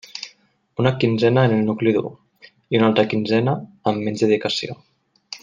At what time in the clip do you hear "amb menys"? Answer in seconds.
3.93-4.25